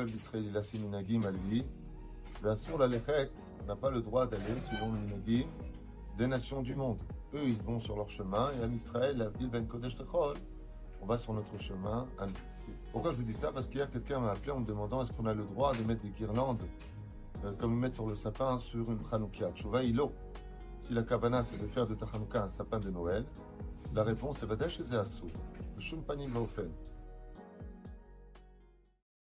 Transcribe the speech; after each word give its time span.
peuple 0.00 0.12
d'Israël, 0.12 0.44
il 0.48 0.56
a 0.56 0.62
ses 0.62 0.78
minagim 0.78 1.24
à 1.24 1.30
lui. 1.30 1.62
Sur 2.54 2.78
la 2.78 2.86
lechet 2.86 3.30
n'a 3.68 3.76
pas 3.76 3.90
le 3.90 4.00
droit 4.00 4.26
d'aller 4.26 4.44
selon 4.70 4.94
les 4.94 5.00
minagim 5.00 5.46
des 6.16 6.26
nations 6.26 6.62
du 6.62 6.74
monde. 6.74 6.98
Eux, 7.34 7.44
ils 7.44 7.62
vont 7.62 7.78
sur 7.78 7.96
leur 7.96 8.08
chemin, 8.08 8.50
et 8.52 8.64
en 8.64 8.72
Israël, 8.72 9.18
la 9.18 9.28
ville 9.28 9.50
Ben 9.50 9.66
Kodesh 9.66 9.96
Techol, 9.96 10.36
on 11.02 11.06
va 11.06 11.18
sur 11.18 11.34
notre 11.34 11.58
chemin. 11.58 12.06
Pourquoi 12.92 13.12
je 13.12 13.18
vous 13.18 13.24
dis 13.24 13.34
ça? 13.34 13.52
Parce 13.52 13.68
qu'hier, 13.68 13.90
quelqu'un 13.90 14.20
m'a 14.20 14.30
appelé 14.30 14.52
en 14.52 14.60
me 14.60 14.64
demandant 14.64 15.02
est-ce 15.02 15.12
qu'on 15.12 15.26
a 15.26 15.34
le 15.34 15.44
droit 15.44 15.74
de 15.74 15.82
mettre 15.82 16.00
des 16.00 16.10
guirlandes, 16.10 16.62
euh, 17.44 17.52
comme 17.58 17.72
ils 17.74 17.78
mettent 17.78 17.94
sur 17.94 18.06
le 18.06 18.14
sapin, 18.14 18.58
sur 18.58 18.90
une 18.90 19.00
Hanoukia? 19.12 19.54
Chouva 19.54 19.82
ilo. 19.82 20.12
Si 20.80 20.94
la 20.94 21.02
kavana, 21.02 21.42
c'est 21.42 21.60
de 21.60 21.66
faire 21.66 21.86
de 21.86 21.94
ta 21.94 22.06
un 22.42 22.48
sapin 22.48 22.80
de 22.80 22.88
Noël, 22.88 23.26
la 23.94 24.02
réponse 24.02 24.42
est 24.42 24.46
Vadesh 24.46 24.80
et 24.80 24.84
Le 24.94 25.80
Shum 25.80 26.02
Panim 26.02 26.32